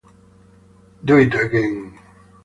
Do 1.05 1.17
it 1.19 1.35
again! 1.35 1.99